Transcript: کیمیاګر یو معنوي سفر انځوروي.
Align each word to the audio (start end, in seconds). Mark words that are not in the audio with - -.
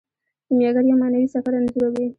کیمیاګر 0.45 0.83
یو 0.89 0.97
معنوي 1.01 1.27
سفر 1.35 1.53
انځوروي. 1.57 2.05